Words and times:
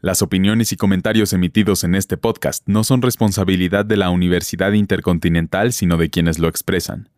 Las 0.00 0.22
opiniones 0.22 0.70
y 0.70 0.76
comentarios 0.76 1.32
emitidos 1.32 1.82
en 1.82 1.96
este 1.96 2.16
podcast 2.16 2.62
no 2.68 2.84
son 2.84 3.02
responsabilidad 3.02 3.84
de 3.84 3.96
la 3.96 4.10
Universidad 4.10 4.70
Intercontinental, 4.70 5.72
sino 5.72 5.96
de 5.96 6.08
quienes 6.08 6.38
lo 6.38 6.46
expresan. 6.46 7.08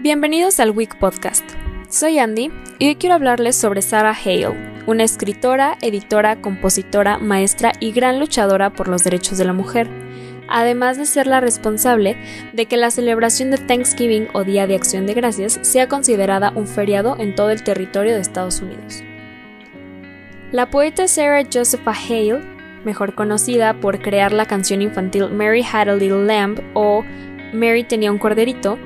Bienvenidos 0.00 0.58
al 0.58 0.70
Week 0.70 0.98
Podcast. 0.98 1.44
Soy 1.90 2.18
Andy 2.18 2.50
y 2.78 2.86
hoy 2.86 2.96
quiero 2.96 3.14
hablarles 3.14 3.56
sobre 3.56 3.82
Sarah 3.82 4.16
Hale, 4.16 4.82
una 4.86 5.04
escritora, 5.04 5.76
editora, 5.82 6.40
compositora, 6.40 7.18
maestra 7.18 7.72
y 7.78 7.92
gran 7.92 8.20
luchadora 8.20 8.70
por 8.70 8.88
los 8.88 9.04
derechos 9.04 9.36
de 9.36 9.44
la 9.44 9.52
mujer 9.52 10.06
además 10.48 10.98
de 10.98 11.06
ser 11.06 11.26
la 11.26 11.40
responsable 11.40 12.16
de 12.52 12.66
que 12.66 12.76
la 12.76 12.90
celebración 12.90 13.50
de 13.50 13.58
Thanksgiving 13.58 14.28
o 14.32 14.44
Día 14.44 14.66
de 14.66 14.74
Acción 14.74 15.06
de 15.06 15.14
Gracias 15.14 15.58
sea 15.62 15.88
considerada 15.88 16.52
un 16.54 16.66
feriado 16.66 17.16
en 17.18 17.34
todo 17.34 17.50
el 17.50 17.62
territorio 17.62 18.14
de 18.14 18.20
Estados 18.20 18.60
Unidos. 18.60 19.02
La 20.52 20.70
poeta 20.70 21.08
Sarah 21.08 21.44
Josepha 21.52 21.92
Hale, 21.92 22.40
mejor 22.84 23.14
conocida 23.14 23.74
por 23.80 24.00
crear 24.00 24.32
la 24.32 24.46
canción 24.46 24.80
infantil 24.80 25.28
Mary 25.28 25.62
Had 25.62 25.88
a 25.88 25.96
Little 25.96 26.24
Lamb 26.24 26.60
o 26.74 27.04
Mary 27.52 27.84
tenía 27.84 28.12
un 28.12 28.18
corderito, 28.18 28.78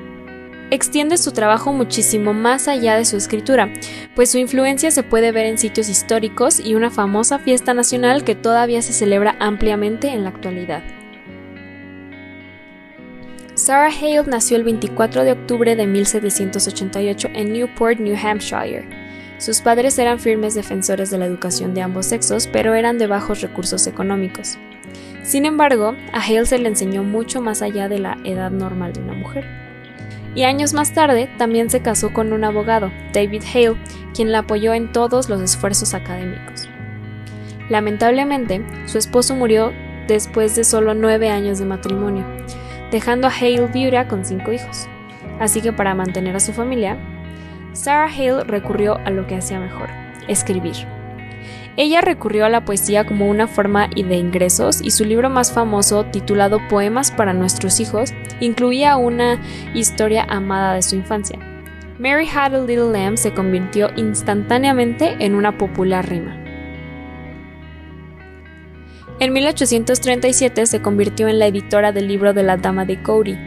extiende 0.71 1.17
su 1.17 1.33
trabajo 1.33 1.71
muchísimo 1.73 2.33
más 2.33 2.67
allá 2.67 2.95
de 2.95 3.05
su 3.05 3.17
escritura, 3.17 3.71
pues 4.15 4.31
su 4.31 4.37
influencia 4.37 4.89
se 4.89 5.03
puede 5.03 5.31
ver 5.31 5.45
en 5.45 5.57
sitios 5.57 5.89
históricos 5.89 6.59
y 6.59 6.73
una 6.73 6.89
famosa 6.89 7.37
fiesta 7.39 7.73
nacional 7.73 8.23
que 8.23 8.35
todavía 8.35 8.81
se 8.81 8.93
celebra 8.93 9.35
ampliamente 9.39 10.07
en 10.07 10.23
la 10.23 10.29
actualidad. 10.29 10.81
Sarah 13.61 13.91
Hale 13.91 14.23
nació 14.23 14.57
el 14.57 14.63
24 14.63 15.23
de 15.23 15.33
octubre 15.33 15.75
de 15.75 15.85
1788 15.85 17.27
en 17.35 17.53
Newport, 17.53 17.99
New 17.99 18.17
Hampshire. 18.17 18.89
Sus 19.37 19.61
padres 19.61 19.99
eran 19.99 20.19
firmes 20.19 20.55
defensores 20.55 21.11
de 21.11 21.19
la 21.19 21.27
educación 21.27 21.75
de 21.75 21.83
ambos 21.83 22.07
sexos, 22.07 22.49
pero 22.51 22.73
eran 22.73 22.97
de 22.97 23.05
bajos 23.05 23.41
recursos 23.41 23.85
económicos. 23.85 24.57
Sin 25.21 25.45
embargo, 25.45 25.93
a 26.11 26.21
Hale 26.21 26.47
se 26.47 26.57
le 26.57 26.69
enseñó 26.69 27.03
mucho 27.03 27.39
más 27.39 27.61
allá 27.61 27.87
de 27.87 27.99
la 27.99 28.17
edad 28.23 28.49
normal 28.49 28.93
de 28.93 29.01
una 29.01 29.13
mujer. 29.13 29.45
Y 30.33 30.41
años 30.41 30.73
más 30.73 30.95
tarde 30.95 31.29
también 31.37 31.69
se 31.69 31.83
casó 31.83 32.11
con 32.11 32.33
un 32.33 32.43
abogado, 32.43 32.91
David 33.13 33.43
Hale, 33.53 33.77
quien 34.15 34.31
la 34.31 34.39
apoyó 34.39 34.73
en 34.73 34.91
todos 34.91 35.29
los 35.29 35.39
esfuerzos 35.39 35.93
académicos. 35.93 36.67
Lamentablemente, 37.69 38.65
su 38.87 38.97
esposo 38.97 39.35
murió 39.35 39.71
después 40.07 40.55
de 40.55 40.63
solo 40.63 40.95
nueve 40.95 41.29
años 41.29 41.59
de 41.59 41.65
matrimonio, 41.65 42.25
dejando 42.91 43.27
a 43.27 43.31
Hale 43.31 43.67
viuda 43.67 44.07
con 44.07 44.25
cinco 44.25 44.51
hijos. 44.51 44.87
Así 45.39 45.61
que 45.61 45.73
para 45.73 45.95
mantener 45.95 46.35
a 46.35 46.39
su 46.39 46.53
familia, 46.53 46.97
Sarah 47.73 48.05
Hale 48.05 48.43
recurrió 48.43 48.97
a 49.05 49.09
lo 49.09 49.25
que 49.27 49.35
hacía 49.35 49.59
mejor, 49.59 49.89
escribir. 50.27 50.75
Ella 51.77 52.01
recurrió 52.01 52.45
a 52.45 52.49
la 52.49 52.65
poesía 52.65 53.05
como 53.05 53.29
una 53.29 53.47
forma 53.47 53.87
de 53.87 54.15
ingresos 54.15 54.81
y 54.81 54.91
su 54.91 55.05
libro 55.05 55.29
más 55.29 55.53
famoso, 55.53 56.05
titulado 56.05 56.59
Poemas 56.69 57.11
para 57.11 57.33
nuestros 57.33 57.79
hijos, 57.79 58.13
incluía 58.41 58.97
una 58.97 59.39
historia 59.73 60.25
amada 60.27 60.73
de 60.73 60.81
su 60.81 60.95
infancia. 60.95 61.39
Mary 61.97 62.27
Had 62.27 62.55
a 62.55 62.65
Little 62.65 62.91
Lamb 62.91 63.15
se 63.17 63.33
convirtió 63.33 63.89
instantáneamente 63.95 65.15
en 65.19 65.35
una 65.35 65.57
popular 65.57 66.07
rima. 66.09 66.40
En 69.21 69.33
1837 69.33 70.65
se 70.65 70.81
convirtió 70.81 71.27
en 71.27 71.37
la 71.37 71.45
editora 71.45 71.91
del 71.91 72.07
libro 72.07 72.33
de 72.33 72.41
la 72.41 72.57
Dama 72.57 72.85
de 72.85 73.03
Cody, 73.03 73.37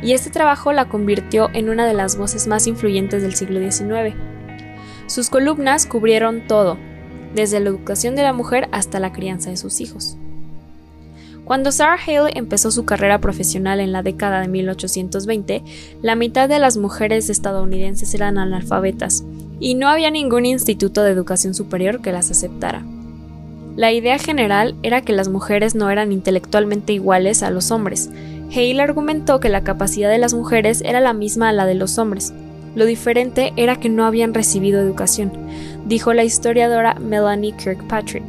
y 0.00 0.12
este 0.12 0.30
trabajo 0.30 0.72
la 0.72 0.88
convirtió 0.88 1.50
en 1.54 1.70
una 1.70 1.88
de 1.88 1.92
las 1.92 2.16
voces 2.16 2.46
más 2.46 2.68
influyentes 2.68 3.20
del 3.20 3.34
siglo 3.34 3.58
XIX. 3.58 4.14
Sus 5.08 5.30
columnas 5.30 5.86
cubrieron 5.86 6.46
todo, 6.46 6.78
desde 7.34 7.58
la 7.58 7.70
educación 7.70 8.14
de 8.14 8.22
la 8.22 8.32
mujer 8.32 8.68
hasta 8.70 9.00
la 9.00 9.12
crianza 9.12 9.50
de 9.50 9.56
sus 9.56 9.80
hijos. 9.80 10.16
Cuando 11.44 11.72
Sarah 11.72 11.98
Hale 11.98 12.30
empezó 12.38 12.70
su 12.70 12.84
carrera 12.84 13.20
profesional 13.20 13.80
en 13.80 13.90
la 13.90 14.04
década 14.04 14.40
de 14.40 14.46
1820, 14.46 15.64
la 16.00 16.14
mitad 16.14 16.48
de 16.48 16.60
las 16.60 16.76
mujeres 16.76 17.28
estadounidenses 17.28 18.14
eran 18.14 18.38
analfabetas, 18.38 19.24
y 19.58 19.74
no 19.74 19.88
había 19.88 20.12
ningún 20.12 20.46
instituto 20.46 21.02
de 21.02 21.10
educación 21.10 21.54
superior 21.54 22.02
que 22.02 22.12
las 22.12 22.30
aceptara. 22.30 22.84
La 23.76 23.90
idea 23.90 24.18
general 24.18 24.76
era 24.84 25.00
que 25.00 25.12
las 25.12 25.28
mujeres 25.28 25.74
no 25.74 25.90
eran 25.90 26.12
intelectualmente 26.12 26.92
iguales 26.92 27.42
a 27.42 27.50
los 27.50 27.72
hombres. 27.72 28.08
Hale 28.50 28.80
argumentó 28.80 29.40
que 29.40 29.48
la 29.48 29.64
capacidad 29.64 30.10
de 30.10 30.18
las 30.18 30.32
mujeres 30.32 30.80
era 30.82 31.00
la 31.00 31.12
misma 31.12 31.48
a 31.48 31.52
la 31.52 31.66
de 31.66 31.74
los 31.74 31.98
hombres. 31.98 32.32
Lo 32.76 32.86
diferente 32.86 33.52
era 33.56 33.76
que 33.76 33.88
no 33.88 34.04
habían 34.04 34.32
recibido 34.32 34.80
educación, 34.80 35.32
dijo 35.86 36.12
la 36.12 36.24
historiadora 36.24 36.94
Melanie 36.94 37.52
Kirkpatrick. 37.56 38.24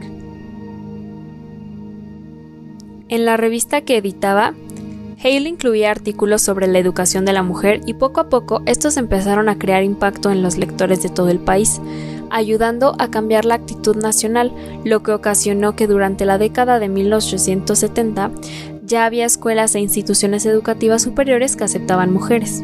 En 3.07 3.25
la 3.25 3.37
revista 3.37 3.81
que 3.81 3.97
editaba, 3.97 4.55
Hale 5.23 5.49
incluía 5.49 5.91
artículos 5.91 6.41
sobre 6.41 6.67
la 6.67 6.79
educación 6.79 7.23
de 7.25 7.33
la 7.33 7.43
mujer 7.43 7.81
y 7.85 7.93
poco 7.93 8.19
a 8.19 8.29
poco 8.29 8.61
estos 8.65 8.97
empezaron 8.97 9.47
a 9.49 9.57
crear 9.57 9.83
impacto 9.83 10.31
en 10.31 10.41
los 10.41 10.57
lectores 10.57 11.01
de 11.01 11.09
todo 11.09 11.29
el 11.29 11.39
país 11.39 11.79
ayudando 12.29 12.95
a 12.99 13.09
cambiar 13.09 13.45
la 13.45 13.55
actitud 13.55 13.95
nacional, 13.95 14.51
lo 14.83 15.03
que 15.03 15.11
ocasionó 15.11 15.75
que 15.75 15.87
durante 15.87 16.25
la 16.25 16.37
década 16.37 16.79
de 16.79 16.89
1870 16.89 18.31
ya 18.83 19.05
había 19.05 19.25
escuelas 19.25 19.75
e 19.75 19.79
instituciones 19.79 20.45
educativas 20.45 21.03
superiores 21.03 21.55
que 21.55 21.63
aceptaban 21.63 22.13
mujeres. 22.13 22.63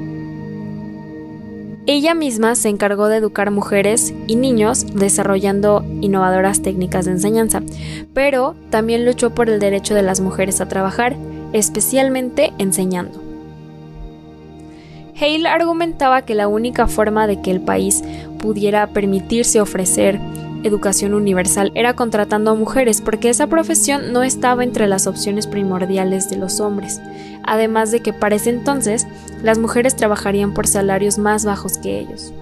Ella 1.87 2.13
misma 2.13 2.55
se 2.55 2.69
encargó 2.69 3.07
de 3.07 3.17
educar 3.17 3.49
mujeres 3.49 4.13
y 4.27 4.35
niños 4.35 4.85
desarrollando 4.93 5.83
innovadoras 6.01 6.61
técnicas 6.61 7.05
de 7.05 7.11
enseñanza, 7.11 7.63
pero 8.13 8.55
también 8.69 9.03
luchó 9.03 9.31
por 9.31 9.49
el 9.49 9.59
derecho 9.59 9.95
de 9.95 10.03
las 10.03 10.21
mujeres 10.21 10.61
a 10.61 10.67
trabajar, 10.67 11.15
especialmente 11.53 12.53
enseñando. 12.59 13.30
Hale 15.21 15.47
argumentaba 15.47 16.23
que 16.23 16.33
la 16.33 16.47
única 16.47 16.87
forma 16.87 17.27
de 17.27 17.41
que 17.41 17.51
el 17.51 17.61
país 17.61 18.03
pudiera 18.39 18.87
permitirse 18.87 19.61
ofrecer 19.61 20.19
educación 20.63 21.13
universal 21.13 21.71
era 21.75 21.95
contratando 21.95 22.51
a 22.51 22.55
mujeres 22.55 23.01
porque 23.01 23.29
esa 23.29 23.45
profesión 23.45 24.13
no 24.13 24.23
estaba 24.23 24.63
entre 24.63 24.87
las 24.87 25.05
opciones 25.05 25.45
primordiales 25.45 26.27
de 26.31 26.37
los 26.37 26.59
hombres, 26.59 26.99
además 27.43 27.91
de 27.91 27.99
que 27.99 28.13
para 28.13 28.35
ese 28.35 28.49
entonces 28.49 29.05
las 29.43 29.59
mujeres 29.59 29.95
trabajarían 29.95 30.55
por 30.55 30.65
salarios 30.65 31.19
más 31.19 31.45
bajos 31.45 31.77
que 31.77 31.99
ellos. 31.99 32.33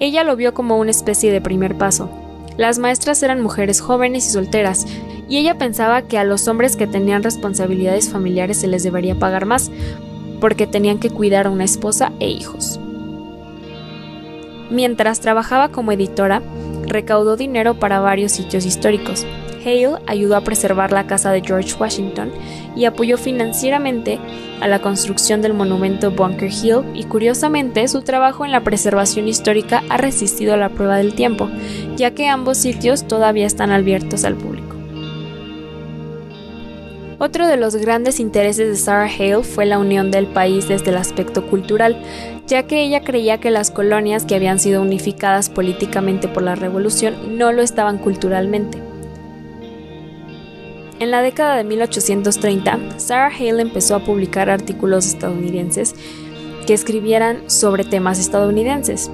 Ella 0.00 0.24
lo 0.24 0.34
vio 0.34 0.54
como 0.54 0.76
una 0.76 0.90
especie 0.90 1.30
de 1.30 1.40
primer 1.40 1.78
paso. 1.78 2.10
Las 2.56 2.78
maestras 2.78 3.22
eran 3.22 3.40
mujeres 3.40 3.80
jóvenes 3.80 4.26
y 4.26 4.30
solteras, 4.30 4.86
y 5.28 5.38
ella 5.38 5.56
pensaba 5.56 6.02
que 6.02 6.18
a 6.18 6.24
los 6.24 6.48
hombres 6.48 6.74
que 6.74 6.86
tenían 6.86 7.22
responsabilidades 7.22 8.10
familiares 8.10 8.58
se 8.58 8.66
les 8.66 8.82
debería 8.82 9.14
pagar 9.14 9.46
más, 9.46 9.70
porque 10.40 10.66
tenían 10.66 10.98
que 10.98 11.10
cuidar 11.10 11.46
a 11.46 11.50
una 11.50 11.64
esposa 11.64 12.12
e 12.20 12.28
hijos. 12.28 12.80
Mientras 14.70 15.20
trabajaba 15.20 15.68
como 15.68 15.92
editora, 15.92 16.42
recaudó 16.86 17.36
dinero 17.36 17.74
para 17.74 18.00
varios 18.00 18.32
sitios 18.32 18.66
históricos. 18.66 19.24
Hale 19.64 19.96
ayudó 20.06 20.36
a 20.36 20.42
preservar 20.42 20.92
la 20.92 21.08
casa 21.08 21.32
de 21.32 21.42
George 21.44 21.74
Washington 21.78 22.30
y 22.76 22.84
apoyó 22.84 23.18
financieramente 23.18 24.20
a 24.60 24.68
la 24.68 24.80
construcción 24.80 25.42
del 25.42 25.54
monumento 25.54 26.12
Bunker 26.12 26.50
Hill 26.50 26.84
y 26.94 27.04
curiosamente 27.04 27.88
su 27.88 28.02
trabajo 28.02 28.44
en 28.44 28.52
la 28.52 28.62
preservación 28.62 29.26
histórica 29.26 29.82
ha 29.88 29.96
resistido 29.96 30.54
a 30.54 30.56
la 30.56 30.68
prueba 30.68 30.96
del 30.96 31.14
tiempo, 31.14 31.50
ya 31.96 32.12
que 32.12 32.28
ambos 32.28 32.58
sitios 32.58 33.08
todavía 33.08 33.46
están 33.46 33.72
abiertos 33.72 34.24
al 34.24 34.36
público. 34.36 34.65
Otro 37.18 37.46
de 37.46 37.56
los 37.56 37.74
grandes 37.76 38.20
intereses 38.20 38.68
de 38.68 38.76
Sarah 38.76 39.08
Hale 39.08 39.42
fue 39.42 39.64
la 39.64 39.78
unión 39.78 40.10
del 40.10 40.26
país 40.26 40.68
desde 40.68 40.90
el 40.90 40.98
aspecto 40.98 41.46
cultural, 41.46 41.96
ya 42.46 42.64
que 42.64 42.82
ella 42.82 43.00
creía 43.00 43.40
que 43.40 43.50
las 43.50 43.70
colonias 43.70 44.26
que 44.26 44.34
habían 44.34 44.58
sido 44.58 44.82
unificadas 44.82 45.48
políticamente 45.48 46.28
por 46.28 46.42
la 46.42 46.56
revolución 46.56 47.38
no 47.38 47.52
lo 47.52 47.62
estaban 47.62 47.96
culturalmente. 47.96 48.82
En 50.98 51.10
la 51.10 51.22
década 51.22 51.56
de 51.56 51.64
1830, 51.64 52.98
Sarah 52.98 53.32
Hale 53.34 53.62
empezó 53.62 53.94
a 53.94 54.04
publicar 54.04 54.50
artículos 54.50 55.06
estadounidenses 55.06 55.94
que 56.66 56.74
escribieran 56.74 57.48
sobre 57.48 57.84
temas 57.84 58.18
estadounidenses, 58.18 59.10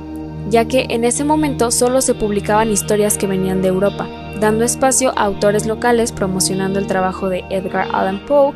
ya 0.50 0.64
que 0.66 0.86
en 0.90 1.04
ese 1.04 1.22
momento 1.22 1.70
solo 1.70 2.00
se 2.00 2.14
publicaban 2.14 2.72
historias 2.72 3.16
que 3.16 3.28
venían 3.28 3.62
de 3.62 3.68
Europa 3.68 4.08
dando 4.40 4.64
espacio 4.64 5.12
a 5.16 5.24
autores 5.24 5.66
locales 5.66 6.12
promocionando 6.12 6.78
el 6.78 6.86
trabajo 6.86 7.28
de 7.28 7.44
Edgar 7.50 7.88
Allan 7.92 8.24
Poe, 8.26 8.52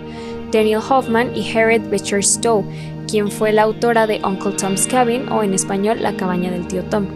Daniel 0.53 0.81
Hoffman 0.89 1.35
y 1.35 1.51
Harriet 1.51 1.89
Beecher 1.89 2.25
Stowe, 2.25 2.65
quien 3.09 3.31
fue 3.31 3.53
la 3.53 3.63
autora 3.63 4.07
de 4.07 4.21
Uncle 4.25 4.53
Tom's 4.53 4.87
Cabin 4.87 5.29
o 5.29 5.43
en 5.43 5.55
español 5.55 6.03
La 6.03 6.17
cabaña 6.17 6.51
del 6.51 6.67
tío 6.67 6.85
Tom. 6.85 7.07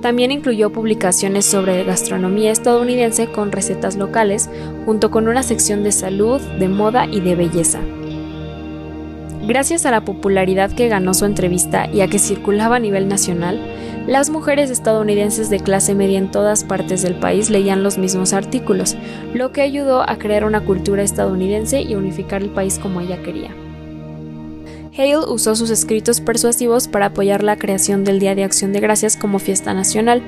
También 0.00 0.30
incluyó 0.30 0.70
publicaciones 0.70 1.44
sobre 1.44 1.84
gastronomía 1.84 2.50
estadounidense 2.52 3.30
con 3.30 3.52
recetas 3.52 3.96
locales, 3.96 4.48
junto 4.86 5.10
con 5.10 5.28
una 5.28 5.42
sección 5.42 5.82
de 5.82 5.92
salud, 5.92 6.40
de 6.58 6.68
moda 6.68 7.06
y 7.06 7.20
de 7.20 7.34
belleza. 7.34 7.80
Gracias 9.50 9.84
a 9.84 9.90
la 9.90 10.04
popularidad 10.04 10.70
que 10.70 10.86
ganó 10.86 11.12
su 11.12 11.24
entrevista 11.24 11.90
y 11.92 12.02
a 12.02 12.06
que 12.06 12.20
circulaba 12.20 12.76
a 12.76 12.78
nivel 12.78 13.08
nacional, 13.08 13.60
las 14.06 14.30
mujeres 14.30 14.70
estadounidenses 14.70 15.50
de 15.50 15.58
clase 15.58 15.96
media 15.96 16.18
en 16.18 16.30
todas 16.30 16.62
partes 16.62 17.02
del 17.02 17.16
país 17.16 17.50
leían 17.50 17.82
los 17.82 17.98
mismos 17.98 18.32
artículos, 18.32 18.96
lo 19.34 19.50
que 19.50 19.62
ayudó 19.62 20.08
a 20.08 20.18
crear 20.18 20.44
una 20.44 20.60
cultura 20.60 21.02
estadounidense 21.02 21.82
y 21.82 21.96
unificar 21.96 22.42
el 22.42 22.50
país 22.50 22.78
como 22.78 23.00
ella 23.00 23.24
quería. 23.24 23.50
Hale 24.96 25.18
usó 25.18 25.56
sus 25.56 25.70
escritos 25.70 26.20
persuasivos 26.20 26.86
para 26.86 27.06
apoyar 27.06 27.42
la 27.42 27.56
creación 27.56 28.04
del 28.04 28.20
Día 28.20 28.36
de 28.36 28.44
Acción 28.44 28.72
de 28.72 28.78
Gracias 28.78 29.16
como 29.16 29.40
fiesta 29.40 29.74
nacional. 29.74 30.22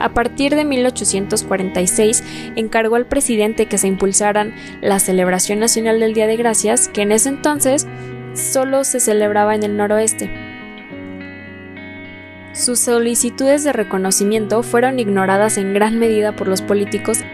A 0.00 0.14
partir 0.14 0.56
de 0.56 0.64
1846, 0.64 2.24
encargó 2.56 2.96
al 2.96 3.04
presidente 3.04 3.66
que 3.66 3.76
se 3.76 3.88
impulsaran 3.88 4.54
la 4.80 5.00
celebración 5.00 5.58
nacional 5.58 6.00
del 6.00 6.14
Día 6.14 6.26
de 6.26 6.38
Gracias, 6.38 6.88
que 6.88 7.02
en 7.02 7.12
ese 7.12 7.28
entonces 7.28 7.86
solo 8.34 8.84
se 8.84 9.00
celebraba 9.00 9.54
en 9.54 9.62
el 9.62 9.76
noroeste. 9.76 10.30
Sus 12.52 12.78
solicitudes 12.78 13.64
de 13.64 13.72
reconocimiento 13.72 14.62
fueron 14.62 15.00
ignoradas 15.00 15.58
en 15.58 15.74
gran 15.74 15.98
medida 15.98 16.36
por 16.36 16.46
los 16.46 16.62
políticos. 16.62 17.24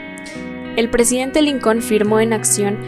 El 0.76 0.88
presidente 0.88 1.42
Lincoln 1.42 1.82
firmó 1.82 2.20
en 2.20 2.32
acción 2.32 2.78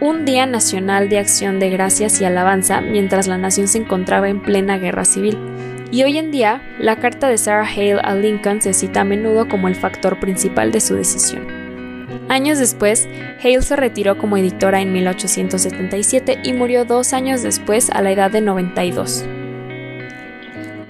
un 0.00 0.24
Día 0.24 0.46
Nacional 0.46 1.08
de 1.08 1.20
Acción 1.20 1.60
de 1.60 1.70
Gracias 1.70 2.20
y 2.20 2.24
Alabanza 2.24 2.80
mientras 2.80 3.28
la 3.28 3.38
nación 3.38 3.68
se 3.68 3.78
encontraba 3.78 4.28
en 4.28 4.42
plena 4.42 4.78
guerra 4.78 5.04
civil. 5.04 5.38
Y 5.92 6.02
hoy 6.02 6.18
en 6.18 6.32
día, 6.32 6.62
la 6.80 6.96
carta 6.96 7.28
de 7.28 7.38
Sarah 7.38 7.68
Hale 7.68 8.00
a 8.02 8.14
Lincoln 8.16 8.60
se 8.60 8.72
cita 8.72 9.02
a 9.02 9.04
menudo 9.04 9.46
como 9.48 9.68
el 9.68 9.76
factor 9.76 10.18
principal 10.18 10.72
de 10.72 10.80
su 10.80 10.96
decisión. 10.96 11.61
Años 12.28 12.58
después, 12.58 13.08
Hale 13.42 13.62
se 13.62 13.76
retiró 13.76 14.16
como 14.16 14.36
editora 14.36 14.80
en 14.80 14.92
1877 14.92 16.40
y 16.44 16.52
murió 16.52 16.84
dos 16.84 17.12
años 17.12 17.42
después 17.42 17.90
a 17.90 18.00
la 18.00 18.12
edad 18.12 18.30
de 18.30 18.40
92. 18.40 19.24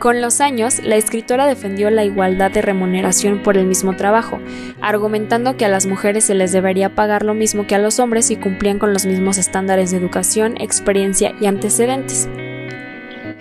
Con 0.03 0.21
los 0.21 0.41
años, 0.41 0.81
la 0.83 0.97
escritora 0.97 1.47
defendió 1.47 1.89
la 1.89 2.05
igualdad 2.05 2.51
de 2.51 2.61
remuneración 2.61 3.41
por 3.41 3.57
el 3.57 3.67
mismo 3.67 3.95
trabajo, 3.95 4.41
argumentando 4.81 5.57
que 5.57 5.65
a 5.65 5.69
las 5.69 5.87
mujeres 5.87 6.25
se 6.25 6.35
les 6.35 6.51
debería 6.51 6.97
pagar 6.97 7.25
lo 7.25 7.35
mismo 7.35 7.69
que 7.69 7.77
a 7.77 7.79
los 7.79 8.01
hombres 8.01 8.27
si 8.27 8.35
cumplían 8.35 8.81
con 8.81 8.93
los 8.93 9.07
mismos 9.07 9.39
estándares 9.39 9.93
de 9.93 9.99
educación, 9.99 10.57
experiencia 10.61 11.35
y 11.41 11.47
antecedentes. 11.47 12.29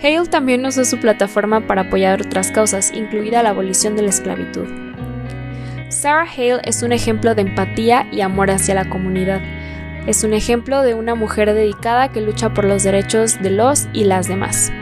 Hale 0.00 0.28
también 0.30 0.64
usó 0.64 0.84
su 0.84 0.98
plataforma 0.98 1.66
para 1.66 1.82
apoyar 1.82 2.22
otras 2.22 2.52
causas, 2.52 2.92
incluida 2.94 3.42
la 3.42 3.50
abolición 3.50 3.96
de 3.96 4.02
la 4.02 4.10
esclavitud. 4.10 4.91
Sarah 5.92 6.26
Hale 6.26 6.60
es 6.64 6.82
un 6.82 6.92
ejemplo 6.92 7.34
de 7.34 7.42
empatía 7.42 8.08
y 8.10 8.22
amor 8.22 8.50
hacia 8.50 8.74
la 8.74 8.88
comunidad. 8.88 9.40
Es 10.06 10.24
un 10.24 10.32
ejemplo 10.32 10.82
de 10.82 10.94
una 10.94 11.14
mujer 11.14 11.52
dedicada 11.54 12.10
que 12.10 12.22
lucha 12.22 12.54
por 12.54 12.64
los 12.64 12.82
derechos 12.82 13.40
de 13.42 13.50
los 13.50 13.88
y 13.92 14.04
las 14.04 14.26
demás. 14.26 14.72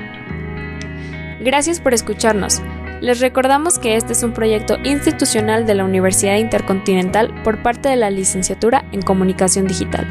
Gracias 1.40 1.80
por 1.80 1.94
escucharnos. 1.94 2.62
Les 3.00 3.18
recordamos 3.18 3.78
que 3.78 3.96
este 3.96 4.12
es 4.12 4.22
un 4.22 4.32
proyecto 4.32 4.76
institucional 4.84 5.66
de 5.66 5.74
la 5.74 5.84
Universidad 5.84 6.36
Intercontinental 6.36 7.34
por 7.42 7.62
parte 7.62 7.88
de 7.88 7.96
la 7.96 8.10
Licenciatura 8.10 8.84
en 8.92 9.02
Comunicación 9.02 9.66
Digital. 9.66 10.06